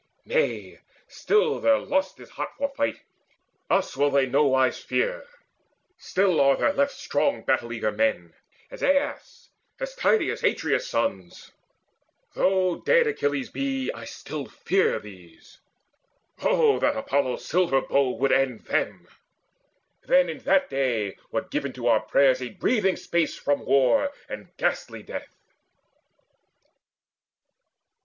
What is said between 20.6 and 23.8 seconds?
day were given to our prayers A breathing space from